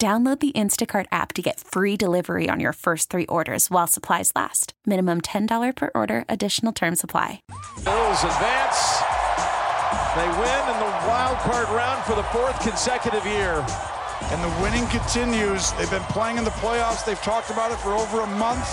[0.00, 4.32] Download the Instacart app to get free delivery on your first three orders while supplies
[4.34, 4.74] last.
[4.84, 7.40] Minimum $10 per order, additional term supply.
[7.84, 8.98] Bills advance.
[10.16, 13.64] They win in the wild card round for the fourth consecutive year.
[14.30, 15.72] And the winning continues.
[15.72, 17.04] They've been playing in the playoffs.
[17.04, 18.66] They've talked about it for over a month.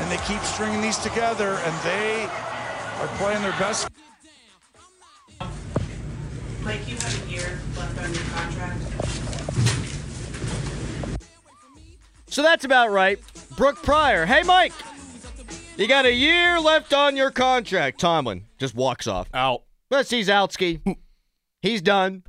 [0.00, 2.24] And they keep stringing these together, and they
[3.00, 3.88] are playing their best.
[6.62, 9.95] Mike, you have a year left on your contract.
[12.36, 13.18] So that's about right.
[13.56, 14.26] Brooke Pryor.
[14.26, 14.74] Hey, Mike.
[15.78, 17.98] You got a year left on your contract.
[17.98, 19.26] Tomlin just walks off.
[19.32, 19.62] Out.
[19.90, 20.98] Let's see Zalski.
[21.62, 22.24] He's done.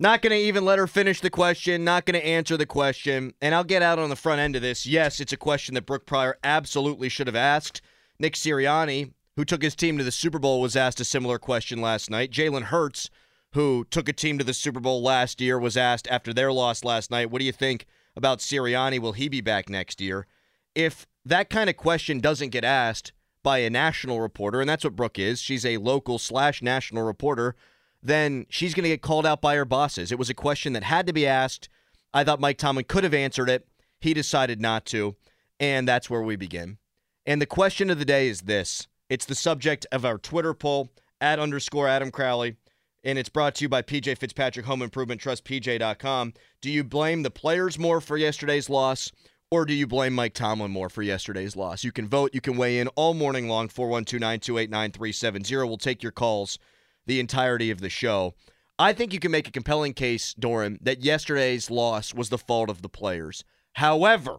[0.00, 1.84] Not going to even let her finish the question.
[1.84, 3.32] Not going to answer the question.
[3.40, 4.86] And I'll get out on the front end of this.
[4.86, 7.80] Yes, it's a question that Brooke Pryor absolutely should have asked.
[8.18, 11.80] Nick Sirianni, who took his team to the Super Bowl, was asked a similar question
[11.80, 12.32] last night.
[12.32, 13.08] Jalen Hurts,
[13.52, 16.82] who took a team to the Super Bowl last year, was asked after their loss
[16.82, 17.86] last night, what do you think
[18.16, 18.98] about Sirianni?
[18.98, 20.26] Will he be back next year?
[20.74, 23.12] If that kind of question doesn't get asked
[23.42, 27.54] by a national reporter, and that's what Brooke is, she's a local slash national reporter,
[28.02, 30.10] then she's going to get called out by her bosses.
[30.10, 31.68] It was a question that had to be asked.
[32.12, 33.66] I thought Mike Tomlin could have answered it.
[34.00, 35.16] He decided not to.
[35.60, 36.78] And that's where we begin.
[37.24, 40.90] And the question of the day is this it's the subject of our Twitter poll
[41.20, 42.56] at underscore Adam Crowley.
[43.04, 46.34] And it's brought to you by PJ Fitzpatrick Home Improvement Trust, PJ.com.
[46.60, 49.10] Do you blame the players more for yesterday's loss,
[49.50, 51.82] or do you blame Mike Tomlin more for yesterday's loss?
[51.82, 52.30] You can vote.
[52.32, 55.56] You can weigh in all morning long, 412 928 9370.
[55.68, 56.58] We'll take your calls
[57.06, 58.34] the entirety of the show.
[58.78, 62.70] I think you can make a compelling case, Dorin, that yesterday's loss was the fault
[62.70, 63.44] of the players.
[63.74, 64.38] However,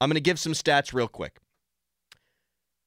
[0.00, 1.38] I'm going to give some stats real quick.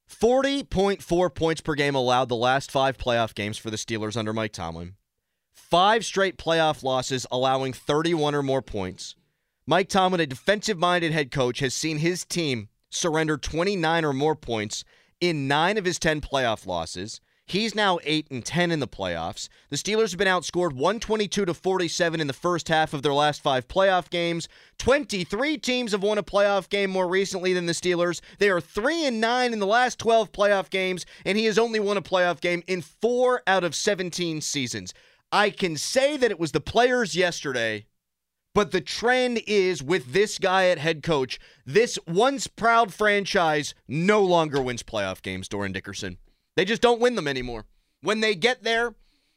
[0.07, 4.53] 40.4 points per game allowed the last five playoff games for the Steelers under Mike
[4.53, 4.95] Tomlin.
[5.53, 9.15] Five straight playoff losses, allowing 31 or more points.
[9.65, 14.35] Mike Tomlin, a defensive minded head coach, has seen his team surrender 29 or more
[14.35, 14.85] points
[15.19, 17.19] in nine of his 10 playoff losses.
[17.49, 19.47] He's now 8 and 10 in the playoffs.
[19.69, 23.41] The Steelers have been outscored 122 to 47 in the first half of their last
[23.41, 24.49] 5 playoff games.
[24.79, 28.19] 23 teams have won a playoff game more recently than the Steelers.
[28.39, 31.79] They are 3 and 9 in the last 12 playoff games and he has only
[31.79, 34.93] won a playoff game in 4 out of 17 seasons.
[35.31, 37.85] I can say that it was the players yesterday
[38.53, 44.21] but the trend is with this guy at head coach, this once proud franchise no
[44.21, 46.17] longer wins playoff games, Dorin Dickerson.
[46.57, 47.65] They just don't win them anymore.
[48.01, 48.95] When they get there,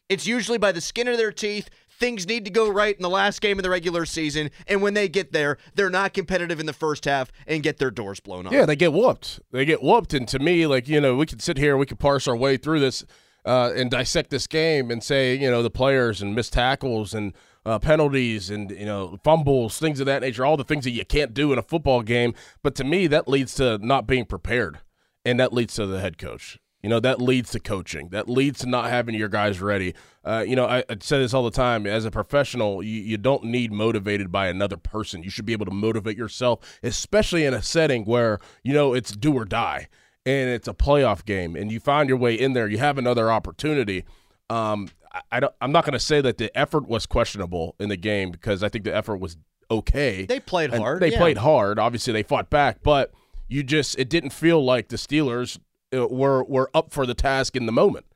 [0.09, 1.71] it's usually by the skin of their teeth.
[2.01, 4.51] Things need to go right in the last game of the regular season.
[4.67, 7.91] And when they get there, they're not competitive in the first half and get their
[7.91, 8.53] doors blown off.
[8.53, 9.39] Yeah, they get whooped.
[9.53, 10.15] They get whooped.
[10.15, 12.57] And to me, like, you know, we could sit here, we could parse our way
[12.57, 13.05] through this
[13.45, 17.34] uh, and dissect this game and say, you know, the players and missed tackles and
[17.66, 21.05] uh, penalties and you know fumbles, things of that nature, all the things that you
[21.05, 22.34] can't do in a football game.
[22.63, 24.78] But to me, that leads to not being prepared,
[25.25, 26.59] and that leads to the head coach.
[26.82, 28.09] You know that leads to coaching.
[28.09, 29.94] That leads to not having your guys ready.
[30.24, 31.86] Uh, you know, I, I say this all the time.
[31.86, 35.22] As a professional, you, you don't need motivated by another person.
[35.22, 39.12] You should be able to motivate yourself, especially in a setting where you know it's
[39.12, 39.88] do or die,
[40.24, 42.66] and it's a playoff game, and you find your way in there.
[42.66, 44.04] You have another opportunity.
[44.48, 47.91] Um, I, I don't, I'm not going to say that the effort was questionable in
[47.91, 49.36] the game because I think the effort was
[49.71, 50.24] okay.
[50.24, 51.00] They played hard.
[51.00, 51.18] They yeah.
[51.18, 51.78] played hard.
[51.78, 53.12] Obviously, they fought back, but
[53.48, 55.59] you just it didn't feel like the Steelers
[55.92, 58.07] Uh, were were up for the task in the moment.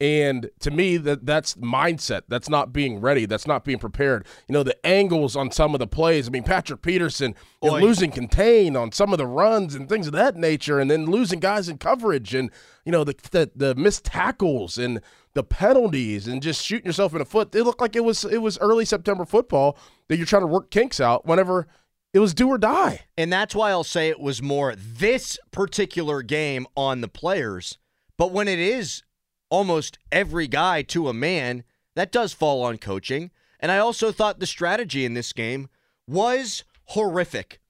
[0.00, 2.22] And to me, that that's mindset.
[2.28, 3.26] That's not being ready.
[3.26, 4.26] That's not being prepared.
[4.48, 6.26] You know, the angles on some of the plays.
[6.26, 7.80] I mean, Patrick Peterson you know, Oy.
[7.80, 11.38] losing contain on some of the runs and things of that nature, and then losing
[11.38, 12.50] guys in coverage, and
[12.84, 15.00] you know the the, the missed tackles and
[15.34, 17.54] the penalties, and just shooting yourself in the foot.
[17.54, 19.78] It looked like it was it was early September football
[20.08, 21.24] that you're trying to work kinks out.
[21.24, 21.68] Whenever
[22.14, 23.00] it was do or die.
[23.18, 27.76] And that's why I'll say it was more this particular game on the players.
[28.16, 29.02] But when it is
[29.50, 31.64] almost every guy to a man,
[31.96, 33.32] that does fall on coaching.
[33.58, 35.68] And I also thought the strategy in this game
[36.06, 37.60] was horrific.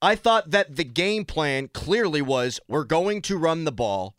[0.00, 4.14] I thought that the game plan clearly was we're going to run the ball,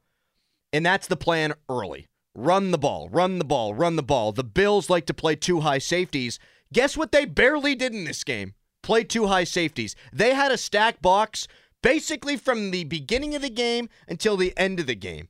[0.74, 2.08] and that's the plan early.
[2.36, 4.34] Run the ball, run the ball, run the ball.
[4.34, 6.38] The Bills like to play two high safeties.
[6.74, 8.56] Guess what they barely did in this game?
[8.82, 9.96] Play two high safeties.
[10.12, 11.48] They had a stack box
[11.82, 15.30] basically from the beginning of the game until the end of the game.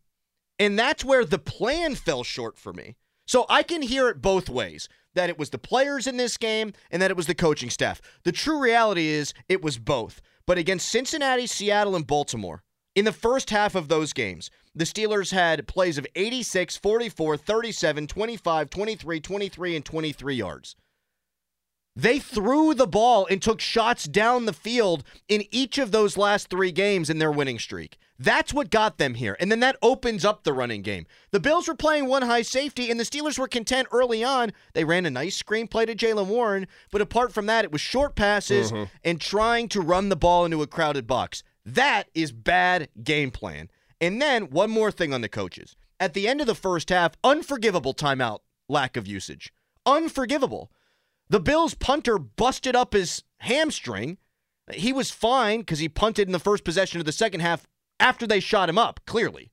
[0.57, 2.95] And that's where the plan fell short for me.
[3.25, 6.73] So I can hear it both ways that it was the players in this game
[6.91, 8.01] and that it was the coaching staff.
[8.23, 10.21] The true reality is it was both.
[10.45, 12.63] But against Cincinnati, Seattle, and Baltimore,
[12.95, 18.07] in the first half of those games, the Steelers had plays of 86, 44, 37,
[18.07, 20.75] 25, 23, 23, and 23 yards.
[21.95, 26.49] They threw the ball and took shots down the field in each of those last
[26.49, 27.97] three games in their winning streak.
[28.17, 29.37] That's what got them here.
[29.39, 31.07] And then that opens up the running game.
[31.31, 34.51] The Bills were playing one high safety, and the Steelers were content early on.
[34.73, 38.15] They ran a nice screenplay to Jaylen Warren, but apart from that, it was short
[38.15, 38.83] passes mm-hmm.
[39.05, 41.43] and trying to run the ball into a crowded box.
[41.65, 43.69] That is bad game plan.
[44.01, 45.75] And then one more thing on the coaches.
[45.99, 49.53] At the end of the first half, unforgivable timeout lack of usage.
[49.85, 50.71] Unforgivable.
[51.29, 54.17] The Bills punter busted up his hamstring.
[54.71, 57.67] He was fine because he punted in the first possession of the second half
[57.99, 59.51] after they shot him up, clearly.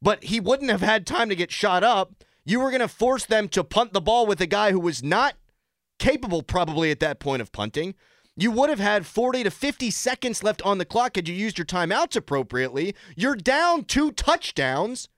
[0.00, 2.24] But he wouldn't have had time to get shot up.
[2.44, 5.02] You were going to force them to punt the ball with a guy who was
[5.02, 5.36] not
[6.00, 7.94] capable, probably at that point, of punting.
[8.34, 11.58] You would have had 40 to 50 seconds left on the clock had you used
[11.58, 12.96] your timeouts appropriately.
[13.14, 15.08] You're down two touchdowns.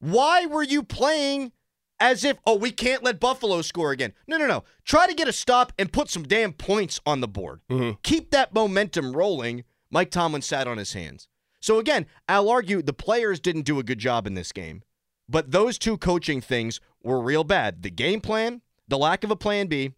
[0.00, 1.52] Why were you playing
[2.00, 4.12] as if, oh, we can't let Buffalo score again?
[4.26, 4.64] No, no, no.
[4.84, 7.60] Try to get a stop and put some damn points on the board.
[7.70, 7.98] Mm-hmm.
[8.02, 9.64] Keep that momentum rolling.
[9.90, 11.28] Mike Tomlin sat on his hands.
[11.60, 14.82] So again, I'll argue the players didn't do a good job in this game,
[15.28, 17.82] but those two coaching things were real bad.
[17.82, 19.92] The game plan, the lack of a plan B,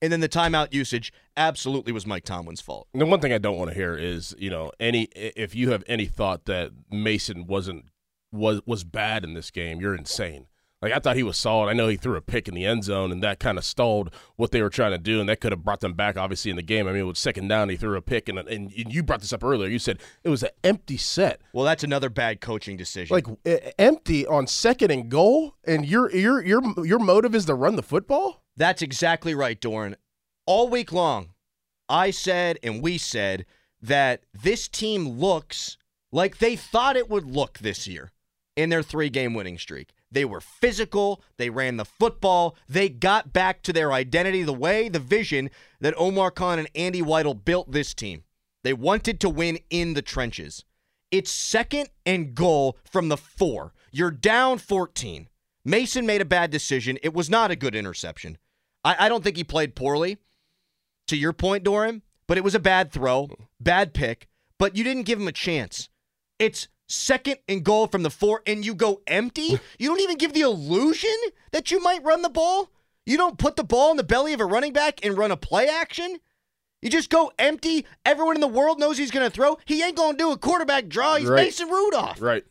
[0.00, 2.88] and then the timeout usage absolutely was Mike Tomlin's fault.
[2.94, 5.84] The one thing I don't want to hear is, you know, any if you have
[5.86, 7.86] any thought that Mason wasn't
[8.32, 10.46] was was bad in this game, you're insane.
[10.82, 11.68] Like I thought he was solid.
[11.68, 14.14] I know he threw a pick in the end zone, and that kind of stalled
[14.36, 16.56] what they were trying to do, and that could have brought them back, obviously, in
[16.56, 16.88] the game.
[16.88, 19.32] I mean, it was second down, he threw a pick, and and you brought this
[19.32, 19.68] up earlier.
[19.68, 23.14] You said it was an empty set, Well, that's another bad coaching decision.
[23.14, 23.26] like
[23.78, 27.82] empty on second and goal, and your your your your motive is to run the
[27.82, 28.42] football.
[28.56, 29.96] That's exactly right, Dorin.
[30.46, 31.30] All week long,
[31.88, 33.44] I said and we said
[33.82, 35.76] that this team looks
[36.10, 38.10] like they thought it would look this year
[38.56, 39.90] in their three game winning streak.
[40.10, 44.88] They were physical, they ran the football, they got back to their identity, the way,
[44.88, 48.24] the vision that Omar Khan and Andy Weidl built this team.
[48.64, 50.64] They wanted to win in the trenches.
[51.10, 53.72] It's second and goal from the four.
[53.92, 55.28] You're down 14.
[55.64, 56.98] Mason made a bad decision.
[57.02, 58.38] It was not a good interception.
[58.84, 60.18] I, I don't think he played poorly,
[61.08, 65.02] to your point, Dorin, but it was a bad throw, bad pick, but you didn't
[65.06, 65.88] give him a chance.
[66.38, 69.58] It's second and goal from the four, and you go empty.
[69.78, 71.14] You don't even give the illusion
[71.52, 72.70] that you might run the ball.
[73.06, 75.36] You don't put the ball in the belly of a running back and run a
[75.36, 76.18] play action.
[76.82, 77.86] You just go empty.
[78.04, 79.58] Everyone in the world knows he's going to throw.
[79.64, 81.16] He ain't going to do a quarterback draw.
[81.16, 81.44] He's Right.
[81.44, 82.44] Mason Rudolph Right.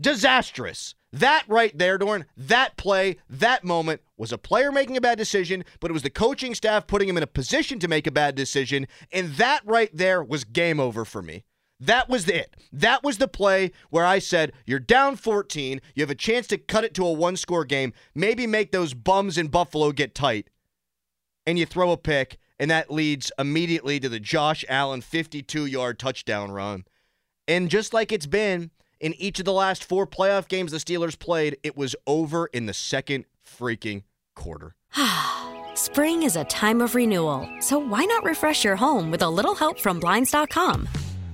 [0.00, 0.94] disastrous.
[1.12, 5.64] That right there, Dorn, that play, that moment was a player making a bad decision,
[5.78, 8.34] but it was the coaching staff putting him in a position to make a bad
[8.34, 8.88] decision.
[9.12, 11.44] And that right there was game over for me.
[11.84, 12.56] That was it.
[12.72, 15.80] That was the play where I said, You're down 14.
[15.94, 18.94] You have a chance to cut it to a one score game, maybe make those
[18.94, 20.48] bums in Buffalo get tight.
[21.46, 25.98] And you throw a pick, and that leads immediately to the Josh Allen 52 yard
[25.98, 26.84] touchdown run.
[27.46, 31.18] And just like it's been in each of the last four playoff games the Steelers
[31.18, 34.74] played, it was over in the second freaking quarter.
[35.74, 39.54] Spring is a time of renewal, so why not refresh your home with a little
[39.54, 40.88] help from Blinds.com?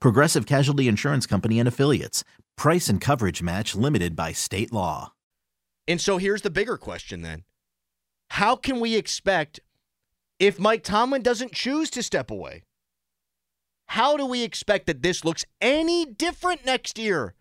[0.00, 2.24] Progressive Casualty Insurance Company and Affiliates.
[2.56, 5.12] Price and coverage match limited by state law.
[5.86, 7.44] And so here's the bigger question then.
[8.30, 9.60] How can we expect
[10.38, 12.62] if Mike Tomlin doesn't choose to step away?
[13.86, 17.34] How do we expect that this looks any different next year?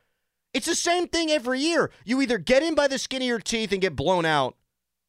[0.54, 1.92] It's the same thing every year.
[2.06, 4.56] You either get in by the skin of your teeth and get blown out,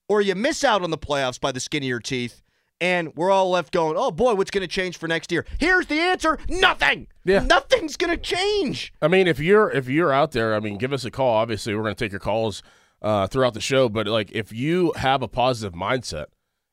[0.09, 2.42] or you miss out on the playoffs by the skin of your teeth,
[2.80, 5.44] and we're all left going, oh boy, what's going to change for next year?
[5.58, 7.08] Here's the answer nothing.
[7.25, 7.40] Yeah.
[7.40, 8.92] Nothing's going to change.
[9.02, 11.35] I mean, if you're if you're out there, I mean, give us a call.
[11.35, 12.62] Obviously, we're going to take your calls
[13.02, 13.88] uh, throughout the show.
[13.88, 16.26] But like, if you have a positive mindset,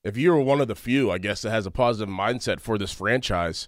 [0.03, 2.91] if you're one of the few, I guess, that has a positive mindset for this
[2.91, 3.67] franchise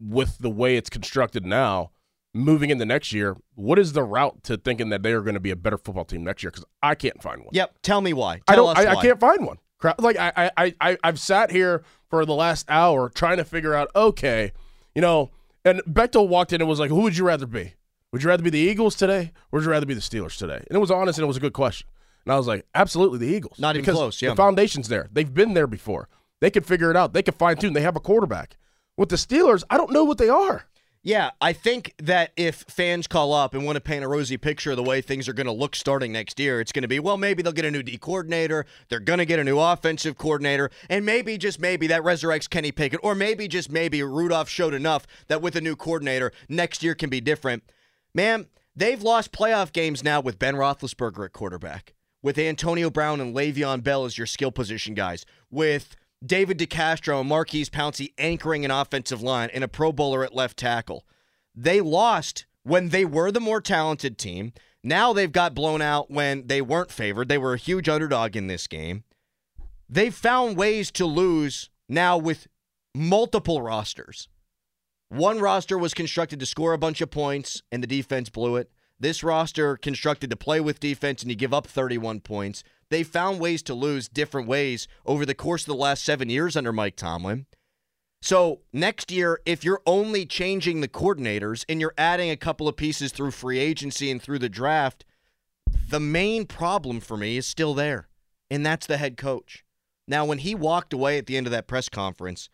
[0.00, 1.90] with the way it's constructed now,
[2.34, 5.40] moving into next year, what is the route to thinking that they are going to
[5.40, 6.50] be a better football team next year?
[6.50, 7.50] Because I can't find one.
[7.52, 7.78] Yep.
[7.82, 8.40] Tell me why.
[8.46, 8.76] I don't.
[8.76, 9.58] us I, I can't find one.
[9.84, 10.00] Crap.
[10.00, 13.90] Like I, I, I, I've sat here for the last hour trying to figure out.
[13.94, 14.52] Okay,
[14.94, 15.30] you know,
[15.62, 17.74] and Bechtel walked in and was like, "Who would you rather be?
[18.10, 20.54] Would you rather be the Eagles today, or would you rather be the Steelers today?"
[20.56, 21.86] And it was honest and it was a good question.
[22.24, 24.30] And I was like, "Absolutely, the Eagles." Not even close, yeah.
[24.30, 25.10] The foundation's there.
[25.12, 26.08] They've been there before.
[26.40, 27.12] They could figure it out.
[27.12, 27.74] They could fine tune.
[27.74, 28.56] They have a quarterback.
[28.96, 30.64] With the Steelers, I don't know what they are.
[31.06, 34.70] Yeah, I think that if fans call up and want to paint a rosy picture
[34.70, 36.98] of the way things are going to look starting next year, it's going to be,
[36.98, 40.16] well, maybe they'll get a new D coordinator, they're going to get a new offensive
[40.16, 44.72] coordinator, and maybe, just maybe, that resurrects Kenny Pickett, or maybe, just maybe, Rudolph showed
[44.72, 47.64] enough that with a new coordinator, next year can be different.
[48.14, 51.92] Man, they've lost playoff games now with Ben Roethlisberger at quarterback,
[52.22, 57.28] with Antonio Brown and Le'Veon Bell as your skill position guys, with David DeCastro and
[57.28, 61.04] Maurkice Pouncey anchoring an offensive line and a Pro Bowler at left tackle.
[61.54, 64.52] They lost when they were the more talented team.
[64.82, 67.28] Now they've got blown out when they weren't favored.
[67.28, 69.04] They were a huge underdog in this game.
[69.88, 72.48] They've found ways to lose now with
[72.94, 74.28] multiple rosters.
[75.08, 78.70] One roster was constructed to score a bunch of points and the defense blew it.
[78.98, 82.64] This roster constructed to play with defense and you give up 31 points.
[82.90, 86.56] They found ways to lose different ways over the course of the last seven years
[86.56, 87.46] under Mike Tomlin.
[88.22, 92.76] So next year, if you're only changing the coordinators and you're adding a couple of
[92.76, 95.04] pieces through free agency and through the draft,
[95.90, 98.08] the main problem for me is still there,
[98.50, 99.64] and that's the head coach.
[100.08, 102.48] Now, when he walked away at the end of that press conference,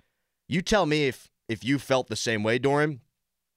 [0.48, 3.00] you tell me if if you felt the same way, Dorin.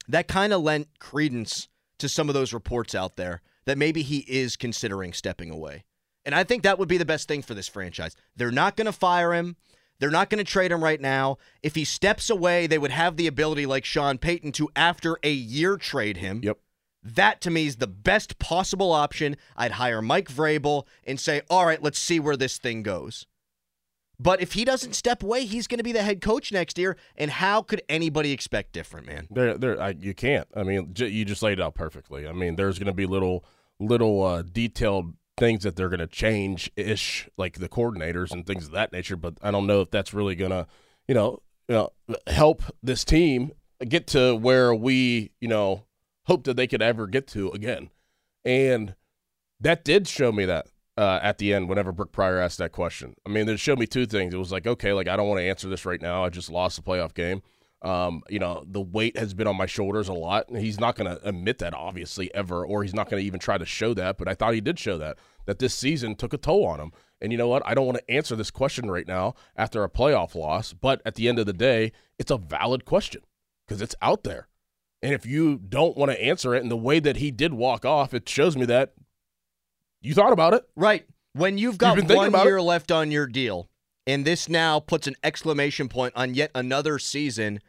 [0.07, 1.67] That kind of lent credence
[1.99, 5.83] to some of those reports out there that maybe he is considering stepping away.
[6.25, 8.15] And I think that would be the best thing for this franchise.
[8.35, 9.57] They're not going to fire him.
[9.99, 11.37] They're not going to trade him right now.
[11.61, 15.31] If he steps away, they would have the ability, like Sean Payton, to after a
[15.31, 16.41] year trade him.
[16.43, 16.57] Yep.
[17.03, 19.35] That to me is the best possible option.
[19.55, 23.27] I'd hire Mike Vrabel and say, all right, let's see where this thing goes.
[24.19, 26.95] But if he doesn't step away, he's going to be the head coach next year.
[27.17, 29.27] And how could anybody expect different, man?
[29.29, 30.47] There, there, I, you can't.
[30.55, 32.25] I mean, j- you just laid it out perfectly.
[32.25, 33.43] I mean, there's going to be little,
[33.79, 38.65] little uh, detailed things that they're going to change ish, like the coordinators and things
[38.65, 39.15] of that nature.
[39.15, 40.67] But I don't know if that's really going to,
[41.07, 41.89] you know, you know,
[42.27, 43.51] help this team
[43.87, 45.85] get to where we, you know,
[46.25, 47.89] hope that they could ever get to again.
[48.45, 48.95] And
[49.59, 53.15] that did show me that uh, at the end whenever Brooke Pryor asked that question.
[53.25, 54.33] I mean, it showed me two things.
[54.33, 56.23] It was like, okay, like I don't want to answer this right now.
[56.23, 57.41] I just lost the playoff game.
[57.83, 60.45] Um, you know, the weight has been on my shoulders a lot.
[60.55, 63.57] He's not going to admit that, obviously, ever, or he's not going to even try
[63.57, 64.17] to show that.
[64.17, 66.93] But I thought he did show that, that this season took a toll on him.
[67.19, 67.61] And you know what?
[67.65, 70.71] I don't want to answer this question right now after a playoff loss.
[70.71, 73.21] But at the end of the day, it's a valid question
[73.67, 74.47] because it's out there.
[75.01, 77.83] And if you don't want to answer it in the way that he did walk
[77.83, 78.93] off, it shows me that
[80.01, 80.63] you thought about it.
[80.77, 81.05] Right.
[81.33, 82.63] When you've got You've one year it?
[82.63, 83.67] left on your deal,
[84.07, 87.59] and this now puts an exclamation point on yet another season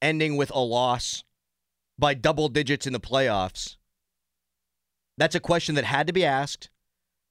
[0.00, 1.24] ending with a loss
[1.98, 3.76] by double digits in the playoffs.
[5.16, 6.70] That's a question that had to be asked.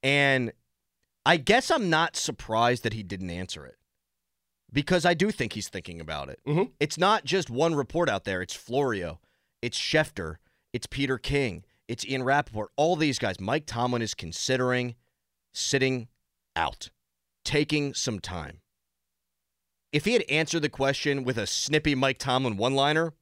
[0.04, 0.52] And
[1.26, 3.78] I guess I'm not surprised that he didn't answer it
[4.72, 6.40] because I do think he's thinking about it.
[6.46, 6.72] Mhm.
[6.80, 9.20] It's not just one report out there, it's Florio,
[9.62, 10.38] it's Schefter,
[10.74, 12.72] it's Peter King, it's Ian Rapoport.
[12.76, 13.40] All these guys.
[13.40, 14.96] Mike Tomlin is considering
[15.54, 16.10] sitting
[16.56, 16.90] out,
[17.46, 18.62] taking some time.
[19.98, 23.14] If he had answered the question with a snippy Mike Tomlin one liner,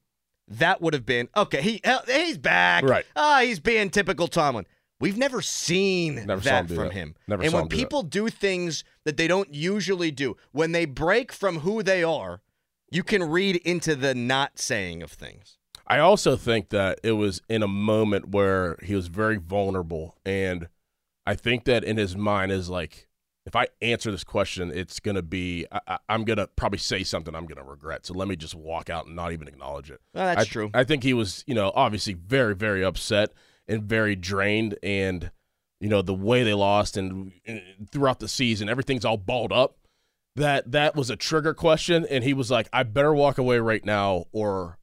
[0.46, 1.62] that would have been okay.
[1.62, 2.84] He he's back.
[2.84, 3.06] Right.
[3.16, 4.66] Ah, he's being typical Tomlin.
[5.00, 6.92] We've never seen Never that him from that.
[6.92, 7.14] him.
[7.26, 7.82] Never and saw when do that.
[7.82, 12.42] people do things that they don't usually do, when they break from who they are,
[12.90, 15.56] you can read into the not saying of things.
[15.86, 20.68] I also think that it was in a moment where he was very vulnerable, and
[21.24, 23.08] I think that in his mind is like,
[23.46, 27.34] if I answer this question, it's gonna be I, I, I'm gonna probably say something
[27.34, 28.04] I'm gonna regret.
[28.04, 30.00] So let me just walk out and not even acknowledge it.
[30.12, 30.70] Well, that's I- true.
[30.74, 33.32] I think he was, you know, obviously very very upset
[33.68, 35.30] and very drained, and
[35.80, 39.76] you know the way they lost and, and throughout the season, everything's all balled up.
[40.36, 43.84] That that was a trigger question, and he was like, "I better walk away right
[43.84, 44.78] now, or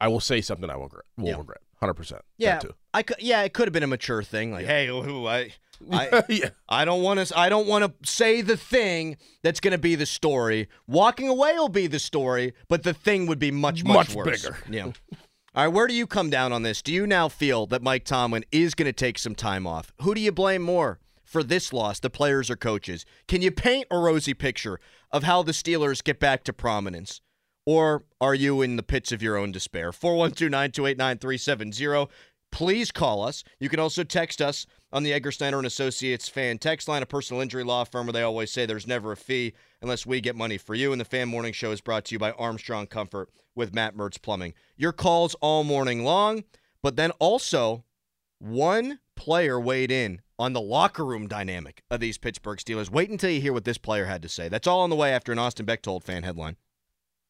[0.00, 1.04] I will say something I will regret.
[1.18, 1.36] Will Yeah.
[1.38, 2.22] regret, hundred percent.
[2.36, 2.74] Yeah, too.
[2.94, 3.16] I could.
[3.20, 4.52] Yeah, it could have been a mature thing.
[4.52, 5.52] Like, hey, ooh, I,
[5.92, 6.50] I, yeah.
[6.68, 7.38] I don't want to.
[7.38, 10.68] I don't want to say the thing that's going to be the story.
[10.86, 14.42] Walking away will be the story, but the thing would be much, much, Much worse.
[14.42, 14.58] bigger.
[14.70, 14.92] Yeah.
[15.54, 16.82] All right, where do you come down on this?
[16.82, 19.92] Do you now feel that Mike Tomlin is going to take some time off?
[20.02, 23.04] Who do you blame more for this loss, the players or coaches?
[23.26, 24.78] Can you paint a rosy picture
[25.10, 27.22] of how the Steelers get back to prominence?
[27.68, 29.92] Or are you in the pits of your own despair?
[29.92, 32.10] 412 928 9370.
[32.50, 33.44] Please call us.
[33.60, 37.06] You can also text us on the Edgar Snyder and Associates fan text line, a
[37.06, 39.52] personal injury law firm where they always say there's never a fee
[39.82, 40.92] unless we get money for you.
[40.92, 44.16] And the Fan Morning Show is brought to you by Armstrong Comfort with Matt Mertz
[44.16, 44.54] Plumbing.
[44.78, 46.44] Your calls all morning long,
[46.82, 47.84] but then also
[48.38, 52.88] one player weighed in on the locker room dynamic of these Pittsburgh Steelers.
[52.88, 54.48] Wait until you hear what this player had to say.
[54.48, 56.56] That's all on the way after an Austin Bechtold fan headline.